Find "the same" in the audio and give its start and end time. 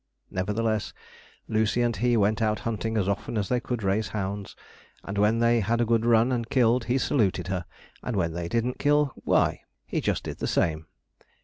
10.39-10.87